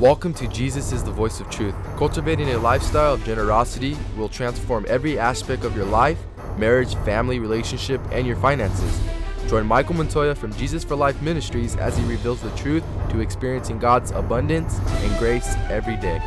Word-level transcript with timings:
Welcome 0.00 0.32
to 0.34 0.48
Jesus 0.48 0.92
is 0.92 1.04
the 1.04 1.10
Voice 1.10 1.40
of 1.40 1.50
Truth. 1.50 1.74
Cultivating 1.98 2.48
a 2.48 2.56
lifestyle 2.56 3.12
of 3.12 3.22
generosity 3.22 3.98
will 4.16 4.30
transform 4.30 4.86
every 4.88 5.18
aspect 5.18 5.62
of 5.62 5.76
your 5.76 5.84
life, 5.84 6.18
marriage, 6.56 6.94
family, 7.04 7.38
relationship, 7.38 8.00
and 8.10 8.26
your 8.26 8.36
finances. 8.36 8.98
Join 9.46 9.66
Michael 9.66 9.96
Montoya 9.96 10.34
from 10.34 10.54
Jesus 10.54 10.84
for 10.84 10.96
Life 10.96 11.20
Ministries 11.20 11.76
as 11.76 11.98
he 11.98 12.04
reveals 12.06 12.40
the 12.40 12.48
truth 12.56 12.82
to 13.10 13.20
experiencing 13.20 13.78
God's 13.78 14.10
abundance 14.12 14.78
and 14.78 15.18
grace 15.18 15.54
every 15.68 15.98
day. 15.98 16.22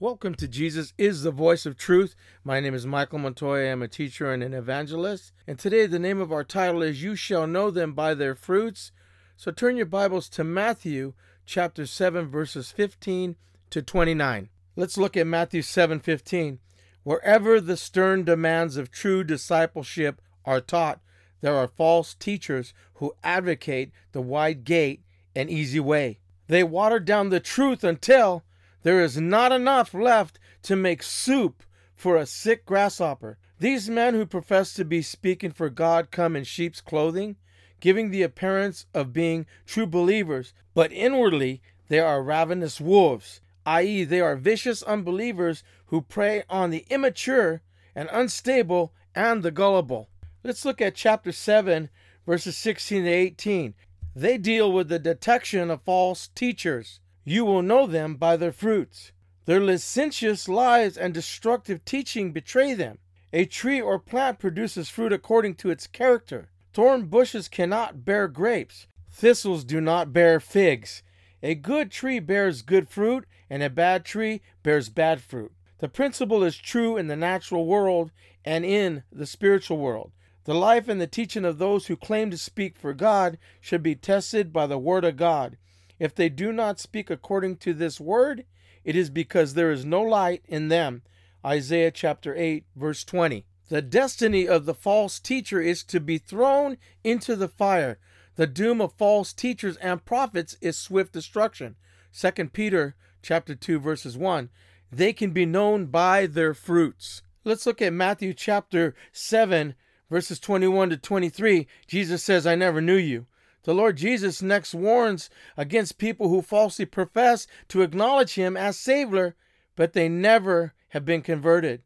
Welcome 0.00 0.36
to 0.36 0.46
Jesus 0.46 0.92
is 0.96 1.24
the 1.24 1.32
Voice 1.32 1.66
of 1.66 1.76
Truth. 1.76 2.14
My 2.44 2.60
name 2.60 2.72
is 2.72 2.86
Michael 2.86 3.18
Montoya. 3.18 3.72
I'm 3.72 3.82
a 3.82 3.88
teacher 3.88 4.30
and 4.30 4.44
an 4.44 4.54
evangelist. 4.54 5.32
And 5.44 5.58
today, 5.58 5.86
the 5.86 5.98
name 5.98 6.20
of 6.20 6.30
our 6.30 6.44
title 6.44 6.82
is 6.82 7.02
You 7.02 7.16
Shall 7.16 7.48
Know 7.48 7.72
Them 7.72 7.94
by 7.94 8.14
Their 8.14 8.36
Fruits. 8.36 8.92
So 9.36 9.50
turn 9.50 9.76
your 9.76 9.86
Bibles 9.86 10.28
to 10.28 10.44
Matthew 10.44 11.14
chapter 11.46 11.84
7, 11.84 12.28
verses 12.28 12.70
15 12.70 13.34
to 13.70 13.82
29. 13.82 14.50
Let's 14.76 14.98
look 14.98 15.16
at 15.16 15.26
Matthew 15.26 15.62
7 15.62 15.98
15. 15.98 16.60
Wherever 17.02 17.60
the 17.60 17.76
stern 17.76 18.22
demands 18.22 18.76
of 18.76 18.92
true 18.92 19.24
discipleship 19.24 20.22
are 20.44 20.60
taught, 20.60 21.00
there 21.40 21.56
are 21.56 21.66
false 21.66 22.14
teachers 22.14 22.72
who 22.94 23.16
advocate 23.24 23.90
the 24.12 24.22
wide 24.22 24.62
gate 24.62 25.02
and 25.34 25.50
easy 25.50 25.80
way. 25.80 26.20
They 26.46 26.62
water 26.62 27.00
down 27.00 27.30
the 27.30 27.40
truth 27.40 27.82
until 27.82 28.44
there 28.88 29.02
is 29.02 29.20
not 29.20 29.52
enough 29.52 29.92
left 29.92 30.38
to 30.62 30.74
make 30.74 31.02
soup 31.02 31.62
for 31.94 32.16
a 32.16 32.24
sick 32.24 32.64
grasshopper. 32.64 33.36
These 33.58 33.90
men 33.90 34.14
who 34.14 34.24
profess 34.24 34.72
to 34.72 34.82
be 34.82 35.02
speaking 35.02 35.50
for 35.50 35.68
God 35.68 36.10
come 36.10 36.34
in 36.34 36.44
sheep's 36.44 36.80
clothing, 36.80 37.36
giving 37.80 38.10
the 38.10 38.22
appearance 38.22 38.86
of 38.94 39.12
being 39.12 39.44
true 39.66 39.86
believers, 39.86 40.54
but 40.72 40.90
inwardly 40.90 41.60
they 41.88 41.98
are 41.98 42.22
ravenous 42.22 42.80
wolves, 42.80 43.42
i.e., 43.66 44.04
they 44.04 44.22
are 44.22 44.36
vicious 44.36 44.82
unbelievers 44.84 45.62
who 45.88 46.00
prey 46.00 46.42
on 46.48 46.70
the 46.70 46.86
immature 46.88 47.60
and 47.94 48.08
unstable 48.10 48.94
and 49.14 49.42
the 49.42 49.50
gullible. 49.50 50.08
Let's 50.42 50.64
look 50.64 50.80
at 50.80 50.94
chapter 50.94 51.30
7, 51.30 51.90
verses 52.24 52.56
16 52.56 53.04
to 53.04 53.10
18. 53.10 53.74
They 54.16 54.38
deal 54.38 54.72
with 54.72 54.88
the 54.88 54.98
detection 54.98 55.70
of 55.70 55.82
false 55.82 56.28
teachers. 56.28 57.00
You 57.30 57.44
will 57.44 57.62
know 57.62 57.86
them 57.86 58.14
by 58.14 58.38
their 58.38 58.52
fruits. 58.52 59.12
Their 59.44 59.60
licentious 59.60 60.48
lives 60.48 60.96
and 60.96 61.12
destructive 61.12 61.84
teaching 61.84 62.32
betray 62.32 62.72
them. 62.72 62.98
A 63.34 63.44
tree 63.44 63.80
or 63.80 63.98
plant 63.98 64.38
produces 64.38 64.88
fruit 64.88 65.12
according 65.12 65.56
to 65.56 65.70
its 65.70 65.86
character. 65.86 66.48
Thorn 66.72 67.06
bushes 67.06 67.48
cannot 67.48 68.04
bear 68.04 68.28
grapes. 68.28 68.86
Thistles 69.10 69.64
do 69.64 69.78
not 69.78 70.12
bear 70.12 70.40
figs. 70.40 71.02
A 71.42 71.54
good 71.54 71.90
tree 71.90 72.18
bears 72.18 72.62
good 72.62 72.88
fruit, 72.88 73.26
and 73.50 73.62
a 73.62 73.68
bad 73.68 74.06
tree 74.06 74.40
bears 74.62 74.88
bad 74.88 75.20
fruit. 75.20 75.52
The 75.80 75.88
principle 75.88 76.42
is 76.42 76.56
true 76.56 76.96
in 76.96 77.08
the 77.08 77.16
natural 77.16 77.66
world 77.66 78.10
and 78.42 78.64
in 78.64 79.02
the 79.12 79.26
spiritual 79.26 79.76
world. 79.76 80.12
The 80.44 80.54
life 80.54 80.88
and 80.88 80.98
the 80.98 81.06
teaching 81.06 81.44
of 81.44 81.58
those 81.58 81.88
who 81.88 81.96
claim 81.96 82.30
to 82.30 82.38
speak 82.38 82.74
for 82.74 82.94
God 82.94 83.36
should 83.60 83.82
be 83.82 83.94
tested 83.94 84.50
by 84.50 84.66
the 84.66 84.78
Word 84.78 85.04
of 85.04 85.16
God. 85.16 85.58
If 85.98 86.14
they 86.14 86.28
do 86.28 86.52
not 86.52 86.78
speak 86.80 87.10
according 87.10 87.56
to 87.58 87.74
this 87.74 88.00
word, 88.00 88.44
it 88.84 88.96
is 88.96 89.10
because 89.10 89.54
there 89.54 89.72
is 89.72 89.84
no 89.84 90.02
light 90.02 90.42
in 90.46 90.68
them. 90.68 91.02
Isaiah 91.44 91.90
chapter 91.90 92.34
8, 92.34 92.64
verse 92.76 93.04
20. 93.04 93.44
The 93.68 93.82
destiny 93.82 94.48
of 94.48 94.64
the 94.64 94.74
false 94.74 95.20
teacher 95.20 95.60
is 95.60 95.84
to 95.84 96.00
be 96.00 96.18
thrown 96.18 96.78
into 97.04 97.36
the 97.36 97.48
fire. 97.48 97.98
The 98.36 98.46
doom 98.46 98.80
of 98.80 98.94
false 98.94 99.32
teachers 99.32 99.76
and 99.78 100.04
prophets 100.04 100.56
is 100.60 100.78
swift 100.78 101.12
destruction. 101.12 101.76
2 102.18 102.30
Peter 102.48 102.96
chapter 103.22 103.54
2 103.54 103.78
verses 103.78 104.16
1. 104.16 104.48
They 104.90 105.12
can 105.12 105.32
be 105.32 105.44
known 105.44 105.86
by 105.86 106.26
their 106.26 106.54
fruits. 106.54 107.22
Let's 107.44 107.66
look 107.66 107.82
at 107.82 107.92
Matthew 107.92 108.32
chapter 108.32 108.94
7 109.12 109.74
verses 110.08 110.40
21 110.40 110.90
to 110.90 110.96
23. 110.96 111.66
Jesus 111.86 112.22
says, 112.22 112.46
"I 112.46 112.54
never 112.54 112.80
knew 112.80 112.96
you." 112.96 113.26
The 113.68 113.74
Lord 113.74 113.98
Jesus 113.98 114.40
next 114.40 114.72
warns 114.72 115.28
against 115.54 115.98
people 115.98 116.30
who 116.30 116.40
falsely 116.40 116.86
profess 116.86 117.46
to 117.68 117.82
acknowledge 117.82 118.32
him 118.32 118.56
as 118.56 118.78
Savior, 118.78 119.36
but 119.76 119.92
they 119.92 120.08
never 120.08 120.72
have 120.88 121.04
been 121.04 121.20
converted. 121.20 121.82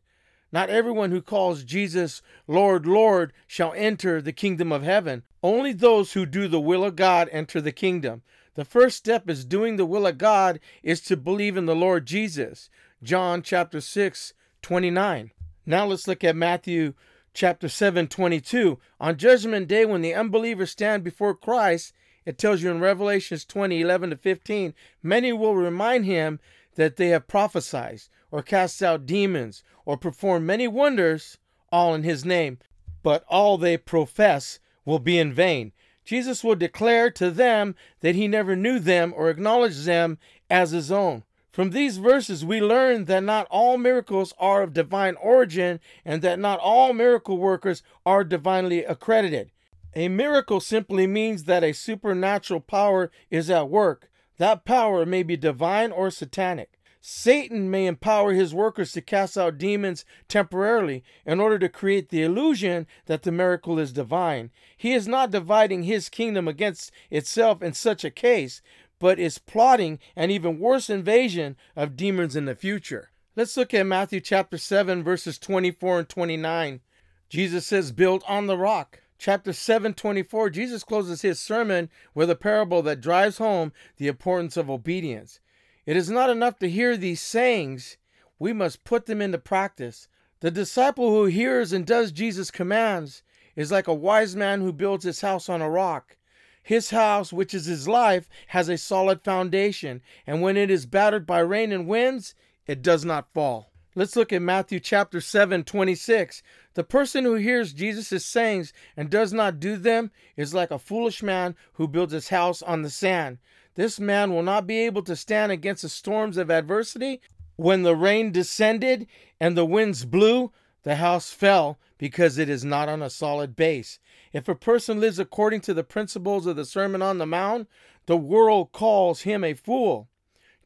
Not 0.52 0.70
everyone 0.70 1.10
who 1.10 1.20
calls 1.20 1.64
Jesus 1.64 2.22
Lord, 2.46 2.86
Lord 2.86 3.32
shall 3.48 3.72
enter 3.72 4.22
the 4.22 4.32
kingdom 4.32 4.70
of 4.70 4.84
heaven. 4.84 5.24
Only 5.42 5.72
those 5.72 6.12
who 6.12 6.24
do 6.24 6.46
the 6.46 6.60
will 6.60 6.84
of 6.84 6.94
God 6.94 7.28
enter 7.32 7.60
the 7.60 7.72
kingdom. 7.72 8.22
The 8.54 8.64
first 8.64 8.96
step 8.96 9.28
is 9.28 9.44
doing 9.44 9.74
the 9.74 9.84
will 9.84 10.06
of 10.06 10.18
God 10.18 10.60
is 10.84 11.00
to 11.00 11.16
believe 11.16 11.56
in 11.56 11.66
the 11.66 11.74
Lord 11.74 12.06
Jesus. 12.06 12.70
John 13.02 13.42
chapter 13.42 13.80
6, 13.80 14.34
29. 14.62 15.32
Now 15.66 15.86
let's 15.86 16.06
look 16.06 16.22
at 16.22 16.36
Matthew 16.36 16.94
chapter 17.34 17.68
7 17.68 18.08
22 18.08 18.78
on 19.00 19.16
judgment 19.16 19.68
day 19.68 19.84
when 19.84 20.02
the 20.02 20.14
unbelievers 20.14 20.70
stand 20.70 21.02
before 21.02 21.34
christ 21.34 21.92
it 22.24 22.38
tells 22.38 22.62
you 22.62 22.70
in 22.70 22.80
revelations 22.80 23.44
20 23.44 23.80
11 23.80 24.10
to 24.10 24.16
15 24.16 24.74
many 25.02 25.32
will 25.32 25.56
remind 25.56 26.04
him 26.04 26.38
that 26.74 26.96
they 26.96 27.08
have 27.08 27.28
prophesied 27.28 28.02
or 28.30 28.42
cast 28.42 28.82
out 28.82 29.06
demons 29.06 29.62
or 29.84 29.96
performed 29.96 30.46
many 30.46 30.66
wonders 30.66 31.38
all 31.70 31.94
in 31.94 32.02
his 32.02 32.24
name. 32.24 32.58
But 33.02 33.24
all 33.28 33.58
they 33.58 33.76
profess 33.76 34.58
will 34.84 34.98
be 34.98 35.18
in 35.18 35.32
vain. 35.32 35.72
Jesus 36.04 36.42
will 36.42 36.56
declare 36.56 37.10
to 37.12 37.30
them 37.30 37.74
that 38.00 38.14
he 38.14 38.26
never 38.26 38.56
knew 38.56 38.78
them 38.78 39.12
or 39.16 39.30
acknowledged 39.30 39.84
them 39.84 40.18
as 40.50 40.72
his 40.72 40.90
own 40.90 41.22
from 41.52 41.70
these 41.70 41.98
verses, 41.98 42.46
we 42.46 42.62
learn 42.62 43.04
that 43.04 43.22
not 43.22 43.46
all 43.50 43.76
miracles 43.76 44.32
are 44.38 44.62
of 44.62 44.72
divine 44.72 45.16
origin 45.16 45.80
and 46.02 46.22
that 46.22 46.38
not 46.38 46.58
all 46.58 46.94
miracle 46.94 47.36
workers 47.36 47.82
are 48.06 48.24
divinely 48.24 48.84
accredited. 48.84 49.50
A 49.94 50.08
miracle 50.08 50.60
simply 50.60 51.06
means 51.06 51.44
that 51.44 51.62
a 51.62 51.74
supernatural 51.74 52.60
power 52.60 53.10
is 53.30 53.50
at 53.50 53.68
work. 53.68 54.10
That 54.38 54.64
power 54.64 55.04
may 55.04 55.22
be 55.22 55.36
divine 55.36 55.92
or 55.92 56.10
satanic. 56.10 56.78
Satan 57.04 57.68
may 57.68 57.86
empower 57.86 58.32
his 58.32 58.54
workers 58.54 58.92
to 58.92 59.00
cast 59.02 59.36
out 59.36 59.58
demons 59.58 60.04
temporarily 60.28 61.02
in 61.26 61.40
order 61.40 61.58
to 61.58 61.68
create 61.68 62.10
the 62.10 62.22
illusion 62.22 62.86
that 63.06 63.24
the 63.24 63.32
miracle 63.32 63.80
is 63.80 63.92
divine. 63.92 64.52
He 64.76 64.92
is 64.92 65.08
not 65.08 65.32
dividing 65.32 65.82
his 65.82 66.08
kingdom 66.08 66.46
against 66.46 66.92
itself 67.10 67.60
in 67.60 67.72
such 67.72 68.04
a 68.04 68.10
case, 68.10 68.62
but 69.02 69.18
is 69.18 69.38
plotting 69.38 69.98
an 70.14 70.30
even 70.30 70.60
worse 70.60 70.88
invasion 70.88 71.56
of 71.74 71.96
demons 71.96 72.36
in 72.36 72.44
the 72.44 72.54
future. 72.54 73.10
Let's 73.34 73.56
look 73.56 73.74
at 73.74 73.84
Matthew 73.84 74.20
chapter 74.20 74.56
7, 74.56 75.02
verses 75.02 75.40
24 75.40 75.98
and 75.98 76.08
29. 76.08 76.80
Jesus 77.28 77.66
says, 77.66 77.90
Build 77.90 78.22
on 78.28 78.46
the 78.46 78.56
rock. 78.56 79.02
Chapter 79.18 79.52
7, 79.52 79.94
24, 79.94 80.50
Jesus 80.50 80.84
closes 80.84 81.22
his 81.22 81.40
sermon 81.40 81.90
with 82.14 82.30
a 82.30 82.36
parable 82.36 82.80
that 82.82 83.00
drives 83.00 83.38
home 83.38 83.72
the 83.96 84.06
importance 84.06 84.56
of 84.56 84.70
obedience. 84.70 85.40
It 85.84 85.96
is 85.96 86.08
not 86.08 86.30
enough 86.30 86.60
to 86.60 86.70
hear 86.70 86.96
these 86.96 87.20
sayings, 87.20 87.96
we 88.38 88.52
must 88.52 88.84
put 88.84 89.06
them 89.06 89.20
into 89.20 89.38
practice. 89.38 90.06
The 90.38 90.52
disciple 90.52 91.10
who 91.10 91.24
hears 91.24 91.72
and 91.72 91.84
does 91.84 92.12
Jesus' 92.12 92.52
commands 92.52 93.24
is 93.56 93.72
like 93.72 93.88
a 93.88 93.94
wise 93.94 94.36
man 94.36 94.60
who 94.60 94.72
builds 94.72 95.04
his 95.04 95.22
house 95.22 95.48
on 95.48 95.60
a 95.60 95.68
rock. 95.68 96.16
His 96.62 96.90
house, 96.90 97.32
which 97.32 97.54
is 97.54 97.66
his 97.66 97.88
life, 97.88 98.28
has 98.48 98.68
a 98.68 98.78
solid 98.78 99.22
foundation, 99.22 100.00
and 100.26 100.40
when 100.40 100.56
it 100.56 100.70
is 100.70 100.86
battered 100.86 101.26
by 101.26 101.40
rain 101.40 101.72
and 101.72 101.88
winds, 101.88 102.34
it 102.66 102.82
does 102.82 103.04
not 103.04 103.32
fall. 103.32 103.72
Let's 103.94 104.16
look 104.16 104.32
at 104.32 104.40
Matthew 104.40 104.80
chapter 104.80 105.20
7, 105.20 105.64
26. 105.64 106.42
The 106.74 106.84
person 106.84 107.24
who 107.24 107.34
hears 107.34 107.74
Jesus' 107.74 108.24
sayings 108.24 108.72
and 108.96 109.10
does 109.10 109.34
not 109.34 109.60
do 109.60 109.76
them 109.76 110.10
is 110.34 110.54
like 110.54 110.70
a 110.70 110.78
foolish 110.78 111.22
man 111.22 111.56
who 111.74 111.86
builds 111.86 112.14
his 112.14 112.28
house 112.28 112.62
on 112.62 112.80
the 112.80 112.90
sand. 112.90 113.38
This 113.74 114.00
man 114.00 114.32
will 114.32 114.42
not 114.42 114.66
be 114.66 114.78
able 114.78 115.02
to 115.02 115.16
stand 115.16 115.52
against 115.52 115.82
the 115.82 115.90
storms 115.90 116.38
of 116.38 116.50
adversity. 116.50 117.20
When 117.56 117.82
the 117.82 117.94
rain 117.94 118.32
descended 118.32 119.06
and 119.38 119.58
the 119.58 119.66
winds 119.66 120.06
blew, 120.06 120.52
the 120.82 120.96
house 120.96 121.30
fell 121.30 121.78
because 121.98 122.38
it 122.38 122.48
is 122.48 122.64
not 122.64 122.88
on 122.88 123.02
a 123.02 123.10
solid 123.10 123.54
base. 123.54 123.98
If 124.32 124.48
a 124.48 124.54
person 124.54 125.00
lives 125.00 125.18
according 125.18 125.60
to 125.62 125.74
the 125.74 125.84
principles 125.84 126.46
of 126.46 126.56
the 126.56 126.64
Sermon 126.64 127.02
on 127.02 127.18
the 127.18 127.26
Mount, 127.26 127.68
the 128.06 128.16
world 128.16 128.72
calls 128.72 129.22
him 129.22 129.44
a 129.44 129.54
fool. 129.54 130.08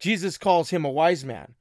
Jesus 0.00 0.38
calls 0.38 0.70
him 0.70 0.84
a 0.84 0.90
wise 0.90 1.24
man. 1.24 1.54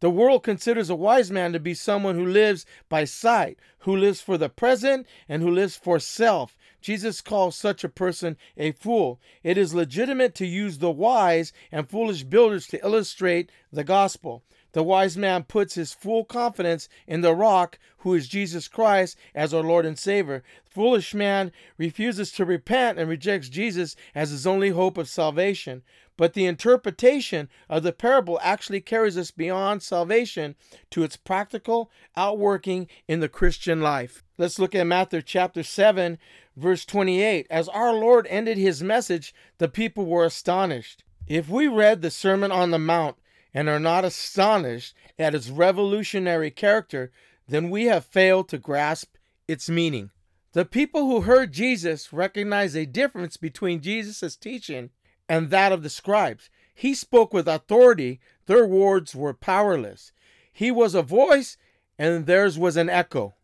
The 0.00 0.10
world 0.10 0.42
considers 0.42 0.90
a 0.90 0.96
wise 0.96 1.30
man 1.30 1.52
to 1.52 1.60
be 1.60 1.74
someone 1.74 2.16
who 2.16 2.26
lives 2.26 2.66
by 2.88 3.04
sight, 3.04 3.58
who 3.80 3.96
lives 3.96 4.20
for 4.20 4.36
the 4.36 4.48
present, 4.48 5.06
and 5.28 5.42
who 5.42 5.50
lives 5.50 5.76
for 5.76 6.00
self. 6.00 6.58
Jesus 6.80 7.20
calls 7.20 7.54
such 7.54 7.84
a 7.84 7.88
person 7.88 8.36
a 8.56 8.72
fool. 8.72 9.20
It 9.44 9.56
is 9.56 9.74
legitimate 9.74 10.34
to 10.34 10.46
use 10.46 10.78
the 10.78 10.90
wise 10.90 11.52
and 11.70 11.88
foolish 11.88 12.24
builders 12.24 12.66
to 12.68 12.84
illustrate 12.84 13.52
the 13.72 13.84
gospel. 13.84 14.42
The 14.72 14.82
wise 14.82 15.16
man 15.16 15.44
puts 15.44 15.74
his 15.74 15.92
full 15.92 16.24
confidence 16.24 16.88
in 17.06 17.20
the 17.20 17.34
rock, 17.34 17.78
who 17.98 18.14
is 18.14 18.26
Jesus 18.26 18.68
Christ, 18.68 19.18
as 19.34 19.52
our 19.52 19.62
Lord 19.62 19.84
and 19.84 19.98
Savior. 19.98 20.42
The 20.64 20.70
foolish 20.70 21.14
man 21.14 21.52
refuses 21.76 22.32
to 22.32 22.44
repent 22.44 22.98
and 22.98 23.08
rejects 23.08 23.48
Jesus 23.48 23.94
as 24.14 24.30
his 24.30 24.46
only 24.46 24.70
hope 24.70 24.96
of 24.96 25.08
salvation. 25.08 25.82
But 26.16 26.34
the 26.34 26.46
interpretation 26.46 27.48
of 27.68 27.82
the 27.82 27.92
parable 27.92 28.38
actually 28.42 28.80
carries 28.80 29.18
us 29.18 29.30
beyond 29.30 29.82
salvation 29.82 30.56
to 30.90 31.02
its 31.02 31.16
practical 31.16 31.90
outworking 32.16 32.88
in 33.08 33.20
the 33.20 33.28
Christian 33.28 33.80
life. 33.80 34.22
Let's 34.38 34.58
look 34.58 34.74
at 34.74 34.86
Matthew 34.86 35.22
chapter 35.22 35.62
7, 35.62 36.18
verse 36.56 36.84
28. 36.84 37.46
As 37.50 37.68
our 37.68 37.92
Lord 37.92 38.26
ended 38.28 38.58
his 38.58 38.82
message, 38.82 39.34
the 39.58 39.68
people 39.68 40.06
were 40.06 40.24
astonished. 40.24 41.04
If 41.26 41.48
we 41.48 41.68
read 41.68 42.02
the 42.02 42.10
Sermon 42.10 42.52
on 42.52 42.72
the 42.72 42.78
Mount 42.78 43.16
and 43.54 43.68
are 43.68 43.80
not 43.80 44.04
astonished 44.04 44.94
at 45.18 45.34
its 45.34 45.50
revolutionary 45.50 46.50
character, 46.50 47.10
then 47.46 47.70
we 47.70 47.84
have 47.84 48.04
failed 48.04 48.48
to 48.48 48.58
grasp 48.58 49.16
its 49.46 49.68
meaning. 49.68 50.10
The 50.52 50.64
people 50.64 51.06
who 51.06 51.22
heard 51.22 51.52
Jesus 51.52 52.12
recognized 52.12 52.76
a 52.76 52.86
difference 52.86 53.36
between 53.36 53.80
Jesus' 53.80 54.36
teaching 54.36 54.90
and 55.28 55.50
that 55.50 55.72
of 55.72 55.82
the 55.82 55.90
scribes. 55.90 56.50
He 56.74 56.94
spoke 56.94 57.32
with 57.32 57.48
authority, 57.48 58.20
their 58.46 58.66
words 58.66 59.14
were 59.14 59.34
powerless. 59.34 60.12
He 60.52 60.70
was 60.70 60.94
a 60.94 61.02
voice, 61.02 61.56
and 61.98 62.26
theirs 62.26 62.58
was 62.58 62.76
an 62.76 62.90
echo. 62.90 63.34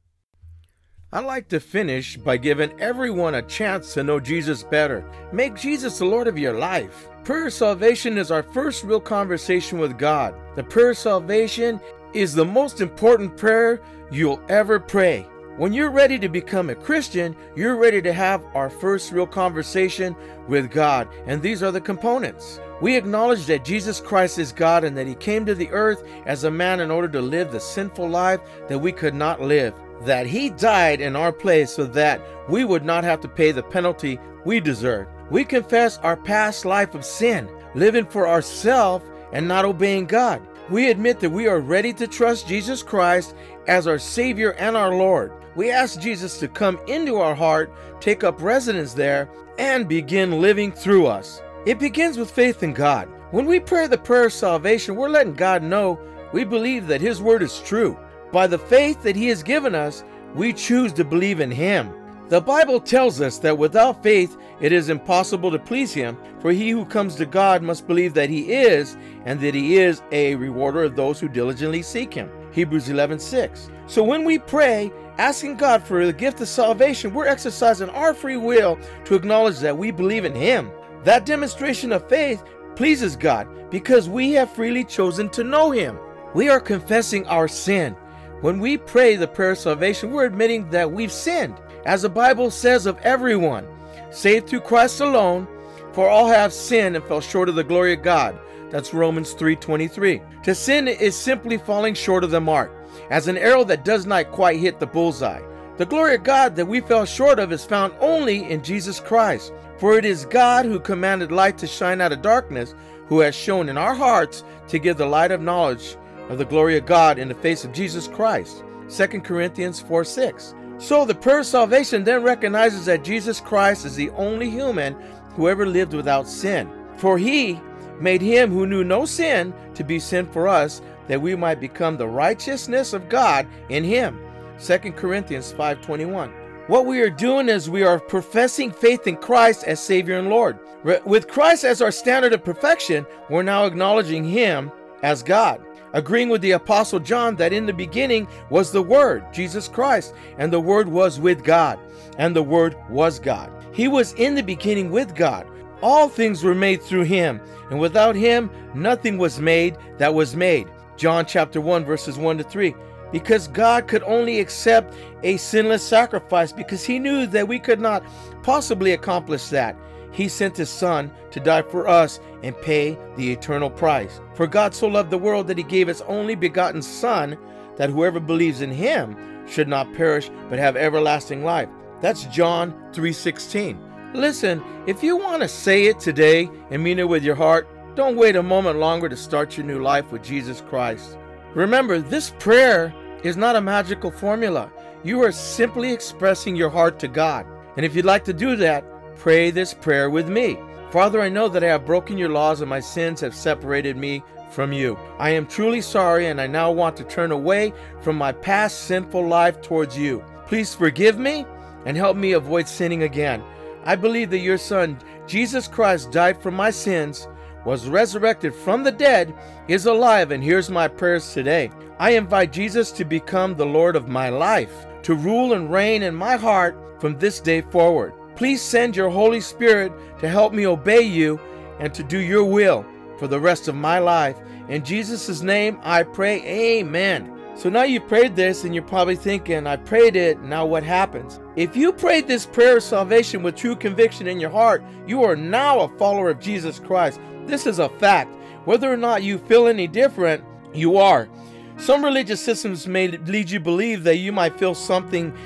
I'd 1.11 1.25
like 1.25 1.49
to 1.49 1.59
finish 1.59 2.19
by 2.19 2.37
giving 2.37 2.79
everyone 2.79 3.37
a 3.37 3.41
chance 3.41 3.95
to 3.95 4.05
know 4.05 4.21
Jesus 4.21 4.63
better. 4.63 5.11
Make 5.33 5.57
Jesus 5.57 5.99
the 5.99 6.05
Lord 6.05 6.29
of 6.29 6.37
your 6.37 6.53
life. 6.53 7.09
Prayer 7.25 7.49
salvation 7.49 8.19
is 8.19 8.31
our 8.31 8.43
first 8.43 8.85
real 8.85 9.01
conversation 9.01 9.79
with 9.79 9.99
God. 9.99 10.35
The 10.55 10.65
prayer 10.65 10.93
salvation 10.93 11.81
is 12.13 12.35
the 12.35 12.45
most 12.45 12.83
important 12.83 13.39
prayer 13.39 13.81
you'll 14.11 14.43
ever 14.51 14.79
pray. 14.79 15.23
When 15.57 15.73
you're 15.73 15.91
ready 15.91 16.19
to 16.19 16.29
become 16.29 16.69
a 16.69 16.75
Christian, 16.75 17.35
you're 17.57 17.77
ready 17.77 18.03
to 18.03 18.13
have 18.13 18.45
our 18.55 18.69
first 18.69 19.11
real 19.11 19.27
conversation 19.27 20.15
with 20.47 20.71
God. 20.71 21.09
And 21.27 21.41
these 21.41 21.63
are 21.63 21.73
the 21.73 21.81
components. 21.81 22.61
We 22.83 22.97
acknowledge 22.97 23.47
that 23.47 23.65
Jesus 23.65 23.99
Christ 23.99 24.39
is 24.39 24.53
God 24.53 24.85
and 24.85 24.95
that 24.99 25.07
He 25.07 25.15
came 25.15 25.47
to 25.47 25.55
the 25.55 25.71
earth 25.71 26.05
as 26.27 26.45
a 26.45 26.51
man 26.51 26.81
in 26.81 26.91
order 26.91 27.09
to 27.09 27.23
live 27.23 27.51
the 27.51 27.61
sinful 27.61 28.11
life 28.11 28.41
that 28.69 28.79
we 28.79 28.93
could 28.93 29.15
not 29.15 29.41
live. 29.41 29.75
That 30.03 30.27
He 30.27 30.51
died 30.51 31.01
in 31.01 31.17
our 31.17 31.33
place 31.33 31.73
so 31.73 31.85
that 31.87 32.21
we 32.49 32.65
would 32.65 32.85
not 32.85 33.05
have 33.05 33.21
to 33.21 33.29
pay 33.29 33.53
the 33.53 33.63
penalty 33.63 34.19
we 34.45 34.61
deserved. 34.61 35.11
We 35.31 35.45
confess 35.45 35.99
our 35.99 36.17
past 36.17 36.65
life 36.65 36.95
of 36.95 37.05
sin, 37.05 37.49
living 37.75 38.07
for 38.07 38.29
ourselves 38.29 39.05
and 39.33 39.47
not 39.47 39.65
obeying 39.65 40.07
God. 40.07 40.43
We 40.71 40.91
admit 40.91 41.21
that 41.21 41.31
we 41.31 41.47
are 41.47 41.61
ready 41.61 41.93
to 41.95 42.07
trust 42.07 42.49
Jesus 42.49 42.83
Christ 42.83 43.35
as 43.67 43.87
our 43.87 43.99
Savior 43.99 44.53
and 44.53 44.77
our 44.77 44.95
Lord. 44.95 45.33
We 45.57 45.71
ask 45.71 46.01
Jesus 46.01 46.39
to 46.39 46.49
come 46.49 46.79
into 46.87 47.17
our 47.17 47.35
heart, 47.35 47.73
take 48.01 48.23
up 48.23 48.41
residence 48.41 48.95
there, 48.95 49.29
and 49.59 49.89
begin 49.89 50.41
living 50.41 50.73
through 50.73 51.07
us. 51.07 51.43
It 51.67 51.79
begins 51.79 52.17
with 52.17 52.31
faith 52.31 52.63
in 52.63 52.73
God. 52.73 53.09
When 53.31 53.45
we 53.45 53.61
pray 53.61 53.87
the 53.87 53.99
prayer 53.99 54.27
of 54.27 54.33
salvation, 54.33 54.95
we're 54.95 55.09
letting 55.09 55.35
God 55.35 55.63
know 55.63 55.99
we 56.33 56.45
believe 56.45 56.87
that 56.87 57.01
His 57.01 57.21
word 57.21 57.43
is 57.43 57.61
true. 57.61 57.99
By 58.33 58.47
the 58.47 58.59
faith 58.59 59.03
that 59.03 59.17
He 59.17 59.29
has 59.29 59.43
given 59.43 59.75
us, 59.75 60.05
we 60.35 60.53
choose 60.53 60.93
to 60.95 61.05
believe 61.05 61.41
in 61.41 61.51
Him. 61.51 61.93
The 62.29 62.41
Bible 62.43 62.79
tells 62.79 63.23
us 63.23 63.39
that 63.39 63.57
without 63.57 64.03
faith 64.03 64.37
it 64.61 64.71
is 64.71 64.91
impossible 64.91 65.51
to 65.51 65.59
please 65.59 65.95
Him, 65.95 66.19
for 66.41 66.53
he 66.53 66.71
who 66.71 66.85
comes 66.85 67.15
to 67.15 67.25
God 67.25 67.63
must 67.63 67.87
believe 67.87 68.13
that 68.15 68.29
He 68.29 68.53
is, 68.53 68.99
and 69.25 69.41
that 69.41 69.55
He 69.55 69.79
is 69.79 70.03
a 70.13 70.35
rewarder 70.35 70.85
of 70.85 70.95
those 70.95 71.19
who 71.19 71.29
diligently 71.29 71.81
seek 71.81 72.13
Him. 72.13 72.31
Hebrews 72.53 72.91
11 72.91 73.19
6. 73.19 73.71
So 73.87 74.05
when 74.05 74.25
we 74.25 74.39
pray, 74.39 74.93
asking 75.17 75.57
God 75.57 75.83
for 75.83 76.05
the 76.05 76.13
gift 76.13 76.41
of 76.43 76.49
salvation, 76.49 77.15
we're 77.15 77.27
exercising 77.27 77.89
our 77.91 78.13
free 78.13 78.37
will 78.37 78.79
to 79.07 79.15
acknowledge 79.15 79.59
that 79.61 79.77
we 79.77 79.91
believe 79.91 80.27
in 80.27 80.35
Him. 80.35 80.71
That 81.05 81.25
demonstration 81.25 81.93
of 81.93 82.09
faith 82.11 82.45
pleases 82.77 83.17
God 83.17 83.49
because 83.71 84.09
we 84.09 84.33
have 84.33 84.53
freely 84.53 84.85
chosen 84.85 85.31
to 85.31 85.45
know 85.45 85.71
Him. 85.71 85.99
We 86.35 86.51
are 86.51 86.61
confessing 86.61 87.27
our 87.27 87.49
sin. 87.49 87.97
When 88.41 88.61
we 88.61 88.77
pray 88.77 89.17
the 89.17 89.27
prayer 89.27 89.51
of 89.51 89.59
salvation, 89.59 90.13
we're 90.13 90.25
admitting 90.25 90.71
that 90.71 90.93
we've 90.93 91.11
sinned. 91.11 91.57
As 91.85 92.03
the 92.03 92.09
Bible 92.09 92.53
says 92.53 92.87
of 92.87 92.97
everyone, 93.01 93.67
saved 94.11 94.49
through 94.49 94.61
Christ 94.61 95.01
alone, 95.01 95.49
for 95.93 96.09
all 96.09 96.29
have 96.29 96.53
sinned 96.53 96.95
and 96.95 97.05
fell 97.05 97.21
short 97.21 97.49
of 97.49 97.57
the 97.57 97.65
glory 97.65 97.95
of 97.95 98.03
God. 98.03 98.39
That's 98.71 98.95
Romans 98.95 99.35
3:23. 99.35 100.23
To 100.45 100.55
sin 100.55 100.87
is 100.87 101.17
simply 101.17 101.59
falling 101.59 101.95
short 101.95 102.23
of 102.23 102.31
the 102.31 102.41
mark 102.41 102.71
as 103.11 103.27
an 103.27 103.37
arrow 103.37 103.65
that 103.65 103.85
does 103.85 104.07
not 104.07 104.31
quite 104.31 104.61
hit 104.61 104.79
the 104.79 104.87
bullseye. 104.87 105.41
The 105.77 105.87
glory 105.87 106.15
of 106.15 106.23
God 106.23 106.55
that 106.55 106.67
we 106.67 106.81
fell 106.81 107.07
short 107.07 107.41
of 107.41 107.51
is 107.51 107.65
found 107.65 107.93
only 108.01 108.49
in 108.49 108.63
Jesus 108.63 109.01
Christ. 109.01 109.53
For 109.79 109.99
it 109.99 110.05
is 110.05 110.27
God 110.27 110.65
who 110.65 110.79
commanded 110.79 111.33
light 111.33 111.59
to 111.59 111.67
shine 111.67 112.01
out 112.01 112.13
of 112.13 112.23
darkness, 112.23 112.77
who 113.09 113.19
has 113.19 113.35
shown 113.35 113.69
in 113.69 113.77
our 113.77 113.95
hearts 113.95 114.45
to 114.69 114.79
give 114.79 114.97
the 114.97 115.07
light 115.07 115.33
of 115.33 115.41
knowledge 115.41 115.97
of 116.29 116.39
the 116.39 116.45
glory 116.45 116.77
of 116.77 116.87
God 116.87 117.19
in 117.19 117.29
the 117.29 117.35
face 117.35 117.65
of 117.65 117.73
Jesus 117.73 118.09
Christ. 118.09 118.65
2 118.91 119.07
Corinthians 119.21 119.81
4 119.81 120.05
6. 120.05 120.55
So 120.79 121.05
the 121.05 121.15
prayer 121.15 121.41
of 121.41 121.47
salvation 121.47 122.05
then 122.05 122.23
recognizes 122.23 122.85
that 122.87 123.05
Jesus 123.05 123.41
Christ 123.41 123.85
is 123.85 123.97
the 123.97 124.11
only 124.11 124.49
human 124.49 124.97
who 125.35 125.49
ever 125.49 125.67
lived 125.67 125.93
without 125.93 126.29
sin. 126.29 126.71
For 126.97 127.19
he 127.19 127.61
made 128.01 128.23
him 128.23 128.51
who 128.51 128.67
knew 128.67 128.85
no 128.85 129.05
sin 129.05 129.53
to 129.75 129.85
be 129.85 129.99
sin 129.99 130.27
for 130.27 130.49
us 130.49 130.81
that 131.09 131.21
we 131.21 131.35
might 131.35 131.61
become 131.61 131.97
the 131.97 132.07
righteousness 132.07 132.93
of 132.93 133.09
God 133.09 133.47
in 133.69 133.83
him. 133.83 134.21
2 134.59 134.97
Corinthians 134.97 135.53
5:21. 135.53 136.31
What 136.69 136.87
we 136.87 137.01
are 137.01 137.11
doing 137.11 137.49
is 137.49 137.71
we 137.71 137.83
are 137.83 137.99
professing 137.99 138.71
faith 138.71 139.07
in 139.07 139.17
Christ 139.17 139.65
as 139.65 139.81
Savior 139.81 140.19
and 140.19 140.29
Lord. 140.29 140.59
With 141.05 141.29
Christ 141.29 141.65
as 141.65 141.81
our 141.81 141.91
standard 141.91 142.33
of 142.33 142.45
perfection, 142.45 143.07
we're 143.31 143.43
now 143.43 143.65
acknowledging 143.65 144.23
him 144.23 144.71
as 145.03 145.23
God. 145.23 145.61
Agreeing 145.93 146.29
with 146.29 146.43
the 146.43 146.53
apostle 146.53 147.01
John 147.01 147.37
that 147.37 147.53
in 147.53 147.67
the 147.67 147.73
beginning 147.73 148.29
was 148.51 148.73
the 148.73 148.83
word, 148.83 149.25
Jesus 149.33 149.69
Christ, 149.69 150.15
and 150.39 150.53
the 150.53 150.61
word 150.61 150.89
was 150.89 151.19
with 151.19 151.45
God, 151.45 151.79
and 152.19 152.35
the 152.35 152.43
word 152.43 152.77
was 152.91 153.19
God. 153.19 153.51
He 153.73 153.89
was 153.89 154.13
in 154.15 154.35
the 154.35 154.43
beginning 154.43 154.91
with 154.91 155.15
God. 155.15 155.47
All 155.81 156.09
things 156.09 156.43
were 156.43 156.55
made 156.55 156.83
through 156.83 157.05
him, 157.05 157.41
and 157.71 157.79
without 157.79 158.17
him 158.17 158.51
nothing 158.75 159.17
was 159.17 159.41
made 159.41 159.77
that 159.99 160.13
was 160.13 160.35
made. 160.35 160.69
John 160.97 161.25
chapter 161.25 161.61
1 161.61 161.85
verses 161.85 162.19
1 162.19 162.39
to 162.39 162.45
3. 162.45 162.75
Because 163.13 163.49
God 163.49 163.89
could 163.89 164.03
only 164.03 164.41
accept 164.41 164.95
a 165.23 165.39
sinless 165.39 165.83
sacrifice 165.83 166.53
because 166.53 166.85
he 166.85 166.99
knew 166.99 167.27
that 167.29 167.49
we 167.49 167.59
could 167.59 167.81
not 167.81 168.05
possibly 168.43 168.93
accomplish 168.93 169.49
that. 169.49 169.75
He 170.19 170.27
sent 170.27 170.57
his 170.57 170.69
son 170.69 171.13
to 171.31 171.39
die 171.39 171.63
for 171.63 171.87
us 171.87 172.19
and 172.43 172.61
pay 172.61 172.99
the 173.15 173.31
eternal 173.31 173.71
price. 173.71 174.21
For 174.35 174.49
God 174.49 174.75
so 174.75 174.89
loved 174.89 175.11
the 175.11 175.17
world 175.17 175.47
that 175.47 175.59
he 175.59 175.63
gave 175.63 175.87
his 175.87 176.03
only 176.03 176.35
begotten 176.35 176.83
son 176.83 177.39
that 177.77 177.89
whoever 177.89 178.19
believes 178.19 178.61
in 178.61 178.73
him 178.73 179.17
should 179.47 179.69
not 179.69 179.95
perish 179.95 180.29
but 180.51 180.59
have 180.59 180.77
everlasting 180.77 181.45
life. 181.45 181.69
That's 182.01 182.25
John 182.25 182.75
3:16. 182.93 183.79
Listen, 184.13 184.61
if 184.89 185.05
you 185.05 185.17
want 185.17 185.43
to 185.43 185.49
say 185.49 185.85
it 185.85 186.01
today 186.01 186.51
and 186.73 186.83
mean 186.83 186.99
it 186.99 187.09
with 187.09 187.23
your 187.23 187.37
heart, 187.37 187.69
don't 187.95 188.17
wait 188.17 188.35
a 188.35 188.43
moment 188.43 188.81
longer 188.81 189.09
to 189.09 189.17
start 189.17 189.57
your 189.57 189.67
new 189.67 189.81
life 189.81 190.11
with 190.11 190.25
Jesus 190.25 190.65
Christ. 190.69 191.17
Remember, 191.55 192.01
this 192.01 192.31
prayer 192.41 192.93
is 193.23 193.37
not 193.37 193.55
a 193.55 193.61
magical 193.61 194.11
formula. 194.11 194.69
You 195.05 195.23
are 195.23 195.31
simply 195.31 195.93
expressing 195.93 196.57
your 196.57 196.71
heart 196.71 196.99
to 196.99 197.07
God. 197.07 197.47
And 197.77 197.87
if 197.87 197.95
you'd 197.95 198.05
like 198.05 198.25
to 198.25 198.33
do 198.33 198.57
that, 198.57 198.85
pray 199.19 199.51
this 199.51 199.75
prayer 199.75 200.09
with 200.09 200.29
me. 200.29 200.59
Father, 200.91 201.21
I 201.21 201.29
know 201.29 201.49
that 201.49 201.63
I 201.63 201.69
have 201.69 201.85
broken 201.85 202.17
your 202.17 202.31
laws 202.31 202.61
and 202.61 202.71
my 202.71 202.81
sins 202.81 203.21
have 203.21 203.35
separated 203.35 203.97
me 203.97 204.23
from 204.51 204.73
you. 204.73 204.99
I 205.19 205.31
am 205.31 205.47
truly 205.47 205.83
sorry 205.83 206.29
and 206.29 206.41
I 206.41 206.47
now 206.47 206.71
want 206.71 206.97
to 206.97 207.05
turn 207.05 207.33
away 207.33 207.75
from 208.01 208.17
my 208.17 208.33
past 208.33 208.85
sinful 208.85 209.27
life 209.27 209.61
towards 209.61 209.99
you. 209.99 210.25
Please 210.47 210.75
forgive 210.75 211.19
me 211.19 211.45
and 211.85 211.97
help 211.97 212.17
me 212.17 212.33
avoid 212.33 212.67
sinning 212.67 213.03
again. 213.03 213.43
I 213.85 213.97
believe 213.97 214.31
that 214.31 214.39
your 214.39 214.59
Son, 214.59 214.99
Jesus 215.27 215.69
Christ, 215.69 216.11
died 216.11 216.43
for 216.43 216.51
my 216.51 216.71
sins 216.71 217.29
was 217.65 217.89
resurrected 217.89 218.55
from 218.55 218.83
the 218.83 218.93
dead, 218.93 219.35
is 219.69 219.85
alive, 219.85 220.31
and 220.31 220.43
hears 220.43 220.71
my 220.71 220.89
prayers 220.89 221.35
today. 221.35 221.71
I 221.99 222.13
invite 222.13 222.53
Jesus 222.53 222.91
to 222.93 223.05
become 223.05 223.55
the 223.55 223.67
Lord 223.67 223.95
of 223.95 224.09
my 224.09 224.31
life, 224.31 224.87
to 225.03 225.15
rule 225.15 225.53
and 225.53 225.71
reign 225.71 226.03
in 226.03 226.15
my 226.15 226.37
heart 226.37 226.79
from 226.99 227.19
this 227.19 227.41
day 227.41 227.61
forward. 227.61 228.15
Please 228.39 228.63
send 228.63 228.95
your 228.95 229.11
Holy 229.11 229.41
Spirit 229.41 229.93
to 230.21 230.29
help 230.29 230.53
me 230.53 230.65
obey 230.65 231.01
you 231.01 231.41
and 231.81 231.93
to 231.93 232.05
do 232.05 232.19
your 232.19 232.45
will 232.45 232.87
for 233.19 233.27
the 233.27 233.41
rest 233.41 233.67
of 233.67 233.75
my 233.75 233.99
life. 233.99 234.39
In 234.69 234.85
Jesus' 234.85 235.43
name 235.43 235.77
I 235.83 236.05
pray, 236.05 236.41
Amen. 236.47 237.37
So 237.57 237.69
now 237.69 237.83
you 237.83 238.01
prayed 238.01 238.37
this 238.37 238.63
and 238.63 238.73
you're 238.73 238.85
probably 238.85 239.17
thinking, 239.17 239.67
I 239.67 239.75
prayed 239.75 240.15
it, 240.15 240.41
now 240.41 240.65
what 240.65 240.85
happens? 240.85 241.41
If 241.57 241.77
you 241.77 241.93
prayed 241.93 242.29
this 242.29 242.47
prayer 242.47 242.77
of 242.77 242.85
salvation 242.85 243.43
with 243.43 243.57
true 243.57 243.75
conviction 243.75 244.29
in 244.29 244.39
your 244.39 244.51
heart, 244.51 244.85
you 245.05 245.25
are 245.25 245.35
now 245.35 245.81
a 245.81 245.99
follower 245.99 246.31
of 246.31 246.39
Jesus 246.39 246.79
Christ. 246.79 247.19
This 247.45 247.67
is 247.67 247.81
a 247.81 247.89
fact. 247.89 248.33
Whether 248.67 248.89
or 248.89 248.97
not 248.97 249.25
you 249.25 249.39
feel 249.39 249.67
any 249.67 249.89
different 249.89 250.45
you 250.73 250.97
are. 250.97 251.29
Some 251.77 252.05
religious 252.05 252.41
systems 252.41 252.87
may 252.87 253.09
lead 253.09 253.51
you 253.51 253.59
believe 253.59 254.05
that 254.05 254.19
you 254.19 254.31
might 254.31 254.59
feel 254.61 254.77
something 254.77 255.37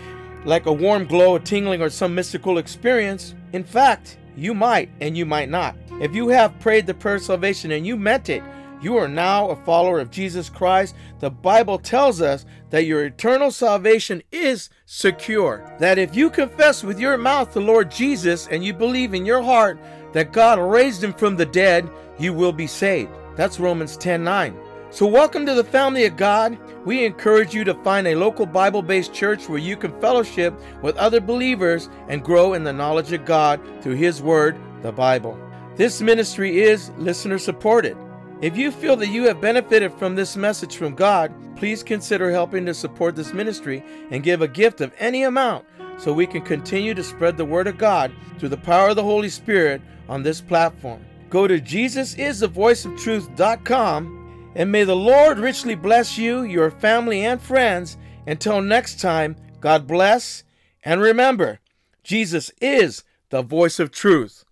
like 0.44 0.66
a 0.66 0.72
warm 0.72 1.06
glow, 1.06 1.36
a 1.36 1.40
tingling, 1.40 1.82
or 1.82 1.90
some 1.90 2.14
mystical 2.14 2.58
experience. 2.58 3.34
In 3.52 3.64
fact, 3.64 4.18
you 4.36 4.54
might 4.54 4.90
and 5.00 5.16
you 5.16 5.26
might 5.26 5.48
not. 5.48 5.76
If 6.00 6.14
you 6.14 6.28
have 6.28 6.58
prayed 6.60 6.86
the 6.86 6.94
prayer 6.94 7.16
of 7.16 7.22
salvation 7.22 7.72
and 7.72 7.86
you 7.86 7.96
meant 7.96 8.28
it, 8.28 8.42
you 8.82 8.96
are 8.96 9.06
now 9.06 9.48
a 9.48 9.56
follower 9.64 10.00
of 10.00 10.10
Jesus 10.10 10.50
Christ. 10.50 10.96
The 11.20 11.30
Bible 11.30 11.78
tells 11.78 12.20
us 12.20 12.44
that 12.70 12.84
your 12.84 13.04
eternal 13.04 13.52
salvation 13.52 14.22
is 14.32 14.70
secure. 14.86 15.72
That 15.78 15.98
if 15.98 16.16
you 16.16 16.28
confess 16.28 16.82
with 16.82 16.98
your 16.98 17.16
mouth 17.16 17.52
the 17.52 17.60
Lord 17.60 17.92
Jesus 17.92 18.48
and 18.48 18.64
you 18.64 18.74
believe 18.74 19.14
in 19.14 19.24
your 19.24 19.40
heart 19.40 19.78
that 20.12 20.32
God 20.32 20.58
raised 20.58 21.04
him 21.04 21.12
from 21.12 21.36
the 21.36 21.46
dead, 21.46 21.88
you 22.18 22.32
will 22.32 22.52
be 22.52 22.66
saved. 22.66 23.12
That's 23.36 23.60
Romans 23.60 23.96
10 23.96 24.24
9. 24.24 24.56
So, 24.92 25.06
welcome 25.06 25.46
to 25.46 25.54
the 25.54 25.64
family 25.64 26.04
of 26.04 26.18
God. 26.18 26.58
We 26.84 27.06
encourage 27.06 27.54
you 27.54 27.64
to 27.64 27.72
find 27.76 28.06
a 28.06 28.14
local 28.14 28.44
Bible 28.44 28.82
based 28.82 29.14
church 29.14 29.48
where 29.48 29.58
you 29.58 29.74
can 29.74 29.98
fellowship 30.02 30.52
with 30.82 30.98
other 30.98 31.18
believers 31.18 31.88
and 32.08 32.22
grow 32.22 32.52
in 32.52 32.62
the 32.62 32.74
knowledge 32.74 33.10
of 33.12 33.24
God 33.24 33.58
through 33.80 33.94
His 33.94 34.20
Word, 34.20 34.54
the 34.82 34.92
Bible. 34.92 35.38
This 35.76 36.02
ministry 36.02 36.60
is 36.60 36.90
listener 36.98 37.38
supported. 37.38 37.96
If 38.42 38.58
you 38.58 38.70
feel 38.70 38.94
that 38.96 39.08
you 39.08 39.26
have 39.28 39.40
benefited 39.40 39.94
from 39.94 40.14
this 40.14 40.36
message 40.36 40.76
from 40.76 40.94
God, 40.94 41.32
please 41.56 41.82
consider 41.82 42.30
helping 42.30 42.66
to 42.66 42.74
support 42.74 43.16
this 43.16 43.32
ministry 43.32 43.82
and 44.10 44.22
give 44.22 44.42
a 44.42 44.48
gift 44.48 44.82
of 44.82 44.92
any 44.98 45.22
amount 45.22 45.64
so 45.96 46.12
we 46.12 46.26
can 46.26 46.42
continue 46.42 46.92
to 46.92 47.02
spread 47.02 47.38
the 47.38 47.46
Word 47.46 47.66
of 47.66 47.78
God 47.78 48.12
through 48.38 48.50
the 48.50 48.58
power 48.58 48.90
of 48.90 48.96
the 48.96 49.02
Holy 49.02 49.30
Spirit 49.30 49.80
on 50.10 50.22
this 50.22 50.42
platform. 50.42 51.02
Go 51.30 51.48
to 51.48 51.58
JesusIsTheVoiceOfTruth.com 51.58 54.18
and 54.54 54.70
may 54.70 54.84
the 54.84 54.96
Lord 54.96 55.38
richly 55.38 55.74
bless 55.74 56.18
you, 56.18 56.42
your 56.42 56.70
family, 56.70 57.24
and 57.24 57.40
friends. 57.40 57.96
Until 58.26 58.60
next 58.60 59.00
time, 59.00 59.36
God 59.60 59.86
bless. 59.86 60.44
And 60.84 61.00
remember, 61.00 61.60
Jesus 62.02 62.50
is 62.60 63.04
the 63.30 63.42
voice 63.42 63.78
of 63.78 63.90
truth. 63.90 64.44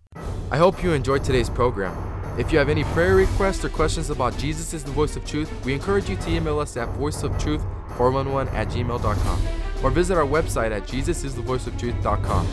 I 0.50 0.56
hope 0.56 0.82
you 0.82 0.92
enjoyed 0.92 1.24
today's 1.24 1.50
program. 1.50 1.96
If 2.38 2.52
you 2.52 2.58
have 2.58 2.68
any 2.68 2.84
prayer 2.84 3.16
requests 3.16 3.64
or 3.64 3.68
questions 3.68 4.10
about 4.10 4.36
Jesus 4.38 4.72
is 4.72 4.84
the 4.84 4.90
voice 4.90 5.16
of 5.16 5.26
truth, 5.26 5.50
we 5.64 5.74
encourage 5.74 6.08
you 6.08 6.16
to 6.16 6.30
email 6.30 6.58
us 6.58 6.76
at 6.76 6.88
voiceoftruth411 6.94 8.52
at 8.52 8.68
gmail.com 8.68 9.42
or 9.82 9.90
visit 9.90 10.16
our 10.16 10.26
website 10.26 10.70
at 10.70 10.84
jesusisthevoiceoftruth.com. 10.84 12.46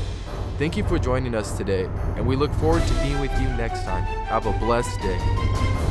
Thank 0.57 0.75
you 0.75 0.83
for 0.83 0.97
joining 0.97 1.35
us 1.35 1.55
today, 1.55 1.85
and 2.15 2.25
we 2.25 2.35
look 2.35 2.51
forward 2.55 2.85
to 2.85 2.93
being 2.95 3.19
with 3.19 3.31
you 3.39 3.47
next 3.49 3.83
time. 3.83 4.03
Have 4.03 4.47
a 4.47 4.53
blessed 4.59 4.99
day. 5.01 5.87